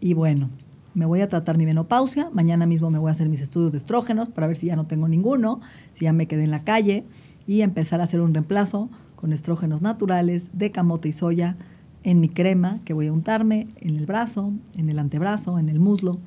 y 0.00 0.14
bueno, 0.14 0.48
me 0.94 1.06
voy 1.06 1.20
a 1.20 1.28
tratar 1.28 1.58
mi 1.58 1.66
menopausia, 1.66 2.28
mañana 2.32 2.66
mismo 2.66 2.90
me 2.90 2.98
voy 2.98 3.08
a 3.08 3.12
hacer 3.12 3.28
mis 3.28 3.40
estudios 3.40 3.72
de 3.72 3.78
estrógenos 3.78 4.28
para 4.28 4.46
ver 4.46 4.56
si 4.56 4.66
ya 4.66 4.76
no 4.76 4.86
tengo 4.86 5.08
ninguno, 5.08 5.60
si 5.94 6.04
ya 6.04 6.12
me 6.12 6.26
quedé 6.26 6.44
en 6.44 6.50
la 6.50 6.64
calle 6.64 7.04
y 7.46 7.62
empezar 7.62 8.00
a 8.00 8.04
hacer 8.04 8.20
un 8.20 8.34
reemplazo 8.34 8.88
con 9.16 9.32
estrógenos 9.32 9.82
naturales 9.82 10.50
de 10.52 10.70
camote 10.70 11.08
y 11.08 11.12
soya 11.12 11.56
en 12.02 12.20
mi 12.20 12.28
crema 12.28 12.80
que 12.84 12.92
voy 12.92 13.06
a 13.06 13.12
untarme 13.12 13.68
en 13.80 13.96
el 13.96 14.06
brazo, 14.06 14.52
en 14.74 14.88
el 14.88 14.98
antebrazo, 14.98 15.58
en 15.58 15.68
el 15.68 15.78
muslo, 15.78 16.18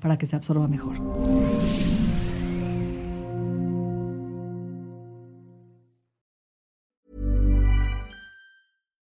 para 0.00 0.16
que 0.16 0.26
se 0.26 0.36
absorba 0.36 0.68
mejor. 0.68 0.96